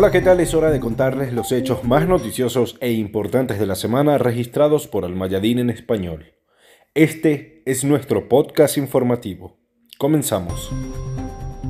[0.00, 0.38] Hola, ¿qué tal?
[0.38, 5.04] Es hora de contarles los hechos más noticiosos e importantes de la semana registrados por
[5.04, 6.34] Almayadín en español.
[6.94, 9.58] Este es nuestro podcast informativo.
[9.98, 10.70] Comenzamos.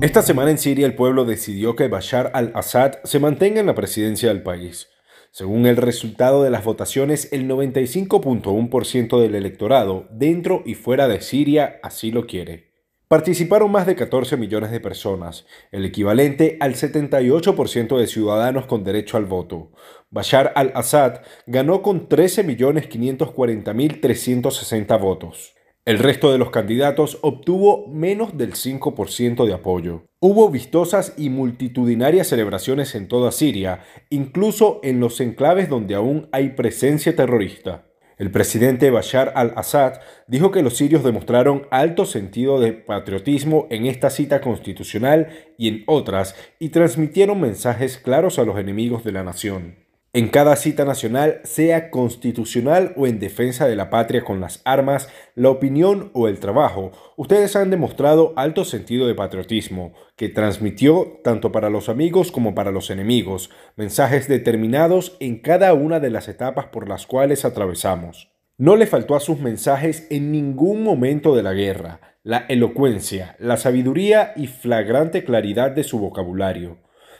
[0.00, 4.30] Esta semana en Siria el pueblo decidió que Bashar al-Assad se mantenga en la presidencia
[4.30, 4.88] del país.
[5.30, 11.78] Según el resultado de las votaciones, el 95.1% del electorado dentro y fuera de Siria
[11.84, 12.65] así lo quiere.
[13.08, 19.16] Participaron más de 14 millones de personas, el equivalente al 78% de ciudadanos con derecho
[19.16, 19.70] al voto.
[20.10, 25.54] Bashar al-Assad ganó con 13.540.360 votos.
[25.84, 30.02] El resto de los candidatos obtuvo menos del 5% de apoyo.
[30.18, 36.48] Hubo vistosas y multitudinarias celebraciones en toda Siria, incluso en los enclaves donde aún hay
[36.50, 37.86] presencia terrorista.
[38.16, 44.08] El presidente Bashar al-Assad dijo que los sirios demostraron alto sentido de patriotismo en esta
[44.08, 49.85] cita constitucional y en otras y transmitieron mensajes claros a los enemigos de la nación.
[50.12, 55.10] En cada cita nacional, sea constitucional o en defensa de la patria con las armas,
[55.34, 61.52] la opinión o el trabajo, ustedes han demostrado alto sentido de patriotismo, que transmitió, tanto
[61.52, 66.66] para los amigos como para los enemigos, mensajes determinados en cada una de las etapas
[66.66, 68.30] por las cuales atravesamos.
[68.56, 73.58] No le faltó a sus mensajes en ningún momento de la guerra, la elocuencia, la
[73.58, 76.78] sabiduría y flagrante claridad de su vocabulario.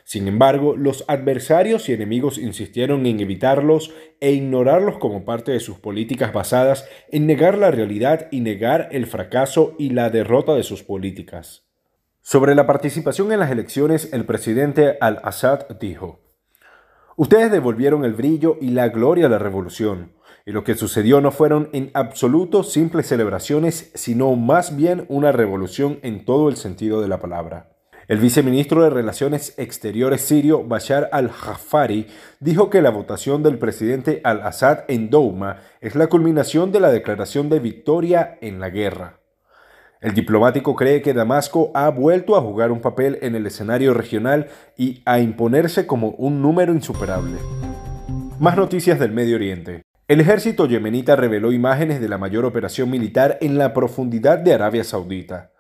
[0.09, 5.81] Sin embargo, los adversarios y enemigos insistieron en evitarlos e ignorarlos como parte de sus
[5.81, 10.85] políticas basadas en negar la realidad y negar el fracaso y la derrota de sus
[10.85, 11.65] políticas.
[12.23, 16.21] Sobre la participación en las elecciones, el presidente al-Assad dijo,
[17.17, 20.13] Ustedes devolvieron el brillo y la gloria a la revolución,
[20.45, 25.99] y lo que sucedió no fueron en absoluto simples celebraciones, sino más bien una revolución
[26.03, 27.76] en todo el sentido de la palabra.
[28.09, 32.07] El viceministro de Relaciones Exteriores sirio Bashar al-Jafari
[32.39, 37.49] dijo que la votación del presidente al-Assad en Douma es la culminación de la declaración
[37.49, 39.19] de victoria en la guerra.
[40.01, 44.51] El diplomático cree que Damasco ha vuelto a jugar un papel en el escenario regional
[44.77, 47.39] y a imponerse como un número insuperable.
[48.39, 49.83] Más noticias del Medio Oriente.
[50.07, 54.85] El ejército yemenita reveló imágenes de la mayor operación militar en la profundidad de Arabia
[54.85, 55.51] Saudita.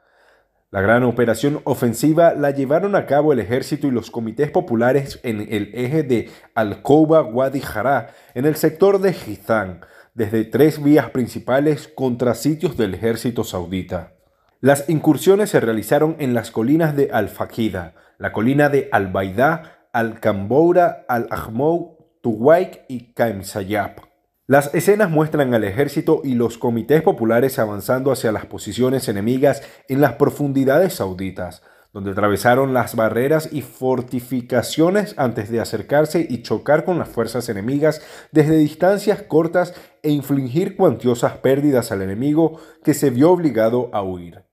[0.72, 5.40] La gran operación ofensiva la llevaron a cabo el ejército y los comités populares en
[5.40, 9.82] el eje de Al-Kouba Wadi Jara, en el sector de Hizan,
[10.14, 14.14] desde tres vías principales contra sitios del ejército saudita.
[14.60, 21.96] Las incursiones se realizaron en las colinas de Al-Fakida, la colina de Al-Baida, Al-Kamboura, Al-Ahmou,
[22.22, 24.15] Tuwaik y Kaimsayab.
[24.48, 30.00] Las escenas muestran al ejército y los comités populares avanzando hacia las posiciones enemigas en
[30.00, 36.96] las profundidades sauditas, donde atravesaron las barreras y fortificaciones antes de acercarse y chocar con
[36.96, 39.74] las fuerzas enemigas desde distancias cortas
[40.04, 44.44] e infligir cuantiosas pérdidas al enemigo que se vio obligado a huir.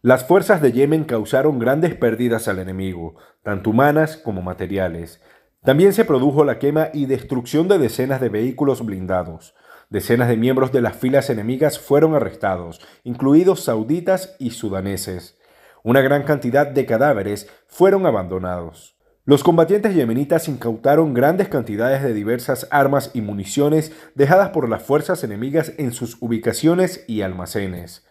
[0.00, 5.20] Las fuerzas de Yemen causaron grandes pérdidas al enemigo, tanto humanas como materiales,
[5.66, 9.52] también se produjo la quema y destrucción de decenas de vehículos blindados.
[9.90, 15.36] Decenas de miembros de las filas enemigas fueron arrestados, incluidos sauditas y sudaneses.
[15.82, 18.96] Una gran cantidad de cadáveres fueron abandonados.
[19.24, 25.24] Los combatientes yemenitas incautaron grandes cantidades de diversas armas y municiones dejadas por las fuerzas
[25.24, 28.06] enemigas en sus ubicaciones y almacenes.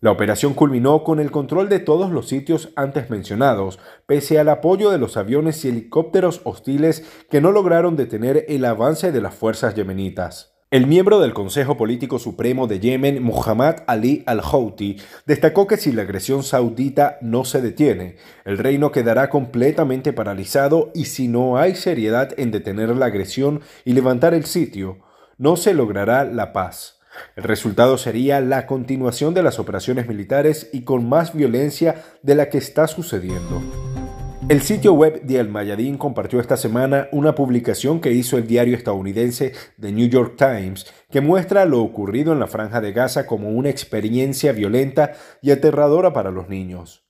[0.00, 4.90] La operación culminó con el control de todos los sitios antes mencionados, pese al apoyo
[4.90, 9.74] de los aviones y helicópteros hostiles que no lograron detener el avance de las fuerzas
[9.74, 10.54] yemenitas.
[10.70, 16.02] El miembro del Consejo Político Supremo de Yemen, Muhammad Ali al-Houthi, destacó que si la
[16.02, 22.38] agresión saudita no se detiene, el reino quedará completamente paralizado y si no hay seriedad
[22.38, 24.98] en detener la agresión y levantar el sitio,
[25.38, 26.97] no se logrará la paz.
[27.36, 32.48] El resultado sería la continuación de las operaciones militares y con más violencia de la
[32.48, 33.62] que está sucediendo.
[34.48, 38.76] El sitio web de Al Mayadin compartió esta semana una publicación que hizo el diario
[38.76, 43.50] estadounidense The New York Times que muestra lo ocurrido en la franja de Gaza como
[43.50, 45.12] una experiencia violenta
[45.42, 47.04] y aterradora para los niños.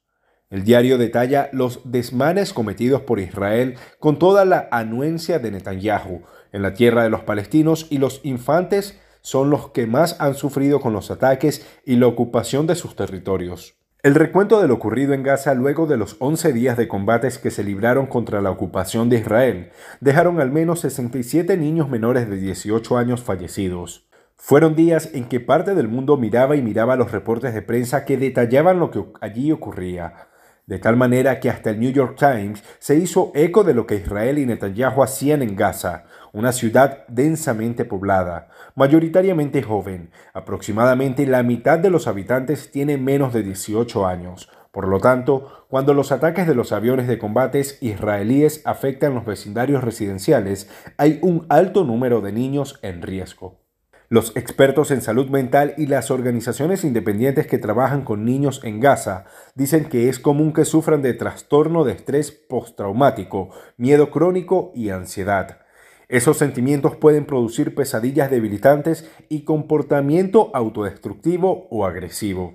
[0.51, 6.63] El diario detalla los desmanes cometidos por Israel con toda la anuencia de Netanyahu en
[6.63, 10.93] la tierra de los palestinos y los infantes son los que más han sufrido con
[10.93, 13.79] los ataques y la ocupación de sus territorios.
[14.05, 17.51] El recuento de lo ocurrido en Gaza luego de los 11 días de combates que
[17.51, 19.71] se libraron contra la ocupación de Israel
[20.01, 24.09] dejaron al menos 67 niños menores de 18 años fallecidos.
[24.37, 28.17] Fueron días en que parte del mundo miraba y miraba los reportes de prensa que
[28.17, 30.28] detallaban lo que allí ocurría.
[30.69, 33.95] De tal manera que hasta el New York Times se hizo eco de lo que
[33.95, 36.05] Israel y Netanyahu hacían en Gaza,
[36.35, 43.43] una ciudad densamente poblada, mayoritariamente joven, aproximadamente la mitad de los habitantes tiene menos de
[43.43, 44.51] 18 años.
[44.71, 49.83] Por lo tanto, cuando los ataques de los aviones de combates israelíes afectan los vecindarios
[49.83, 50.69] residenciales,
[50.99, 53.68] hay un alto número de niños en riesgo.
[54.11, 59.27] Los expertos en salud mental y las organizaciones independientes que trabajan con niños en Gaza
[59.55, 65.61] dicen que es común que sufran de trastorno de estrés postraumático, miedo crónico y ansiedad.
[66.09, 72.55] Esos sentimientos pueden producir pesadillas debilitantes y comportamiento autodestructivo o agresivo.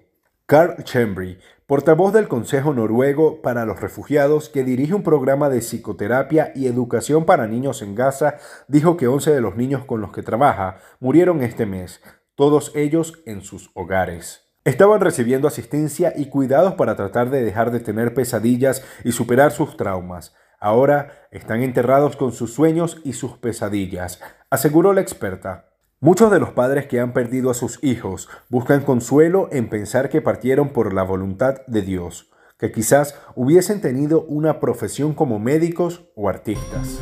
[0.54, 6.52] Carl Chembry, portavoz del Consejo Noruego para los Refugiados, que dirige un programa de psicoterapia
[6.54, 8.36] y educación para niños en Gaza,
[8.68, 12.02] dijo que 11 de los niños con los que trabaja murieron este mes,
[12.36, 14.54] todos ellos en sus hogares.
[14.64, 19.76] Estaban recibiendo asistencia y cuidados para tratar de dejar de tener pesadillas y superar sus
[19.76, 20.36] traumas.
[20.60, 24.22] Ahora están enterrados con sus sueños y sus pesadillas,
[24.52, 25.73] aseguró la experta.
[26.04, 30.22] Muchos de los padres que han perdido a sus hijos buscan consuelo en pensar que
[30.22, 32.30] partieron por la voluntad de Dios,
[32.60, 37.00] que quizás hubiesen tenido una profesión como médicos o artistas.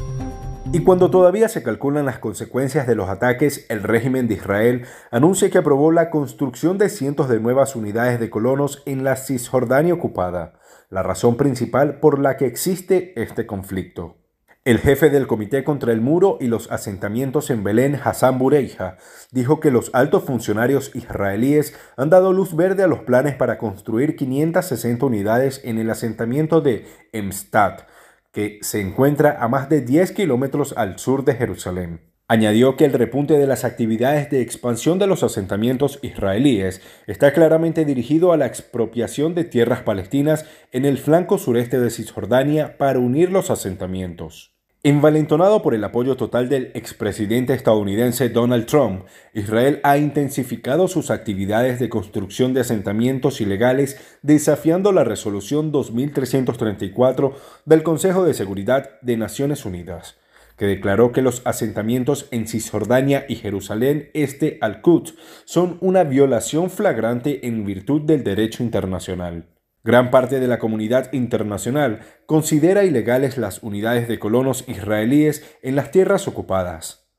[0.72, 5.50] Y cuando todavía se calculan las consecuencias de los ataques, el régimen de Israel anuncia
[5.50, 10.60] que aprobó la construcción de cientos de nuevas unidades de colonos en la Cisjordania ocupada,
[10.92, 14.21] la razón principal por la que existe este conflicto.
[14.64, 18.98] El jefe del Comité contra el Muro y los asentamientos en Belén, Hassan Bureija,
[19.32, 24.16] dijo que los altos funcionarios israelíes han dado luz verde a los planes para construir
[24.16, 27.88] 560 unidades en el asentamiento de Emstad,
[28.32, 32.12] que se encuentra a más de 10 kilómetros al sur de Jerusalén.
[32.32, 37.84] Añadió que el repunte de las actividades de expansión de los asentamientos israelíes está claramente
[37.84, 43.32] dirigido a la expropiación de tierras palestinas en el flanco sureste de Cisjordania para unir
[43.32, 44.51] los asentamientos.
[44.84, 51.80] Envalentonado por el apoyo total del expresidente estadounidense Donald Trump, Israel ha intensificado sus actividades
[51.80, 57.36] de construcción de asentamientos ilegales desafiando la resolución 2334
[57.66, 60.18] del Consejo de Seguridad de Naciones Unidas
[60.58, 67.48] que declaró que los asentamientos en Cisjordania y Jerusalén Este al-Quds son una violación flagrante
[67.48, 69.46] en virtud del derecho internacional.
[69.84, 75.90] Gran parte de la comunidad internacional considera ilegales las unidades de colonos israelíes en las
[75.90, 77.10] tierras ocupadas.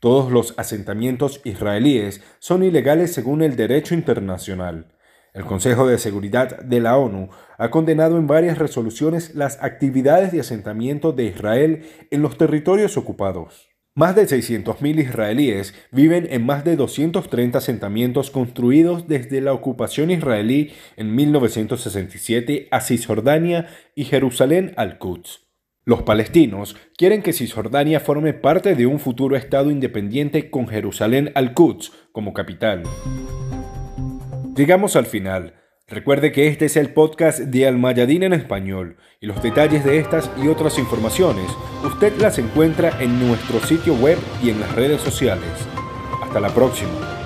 [0.00, 4.96] Todos los asentamientos israelíes son ilegales según el derecho internacional.
[5.34, 10.40] El Consejo de Seguridad de la ONU ha condenado en varias resoluciones las actividades de
[10.40, 13.69] asentamiento de Israel en los territorios ocupados.
[13.96, 20.70] Más de 600.000 israelíes viven en más de 230 asentamientos construidos desde la ocupación israelí
[20.96, 23.66] en 1967 a Cisjordania
[23.96, 25.40] y Jerusalén al-Quds.
[25.84, 31.90] Los palestinos quieren que Cisjordania forme parte de un futuro Estado independiente con Jerusalén al-Quds
[32.12, 32.84] como capital.
[34.54, 35.59] Llegamos al final.
[35.90, 40.30] Recuerde que este es el podcast de Almayadín en español y los detalles de estas
[40.40, 41.50] y otras informaciones
[41.84, 45.50] usted las encuentra en nuestro sitio web y en las redes sociales.
[46.22, 47.19] Hasta la próxima.